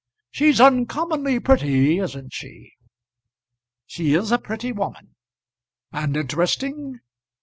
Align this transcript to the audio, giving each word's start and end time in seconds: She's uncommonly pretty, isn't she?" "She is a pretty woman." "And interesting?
She's 0.31 0.59
uncommonly 0.59 1.39
pretty, 1.39 1.99
isn't 1.99 2.33
she?" 2.33 2.71
"She 3.85 4.15
is 4.15 4.31
a 4.31 4.39
pretty 4.39 4.71
woman." 4.71 5.13
"And 5.91 6.17
interesting? 6.17 7.01